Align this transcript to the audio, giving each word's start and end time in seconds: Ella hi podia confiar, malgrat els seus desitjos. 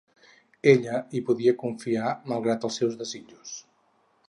Ella 0.71 1.01
hi 1.17 1.21
podia 1.27 1.53
confiar, 1.65 2.15
malgrat 2.33 2.67
els 2.71 2.81
seus 2.81 2.99
desitjos. 3.05 3.55